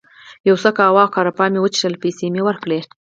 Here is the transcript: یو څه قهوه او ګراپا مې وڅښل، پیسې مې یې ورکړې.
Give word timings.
یو 0.47 0.55
څه 0.63 0.69
قهوه 0.77 1.03
او 1.05 1.11
ګراپا 1.15 1.45
مې 1.51 1.59
وڅښل، 1.61 1.93
پیسې 2.03 2.25
مې 2.33 2.39
یې 2.41 2.45
ورکړې. 2.47 2.79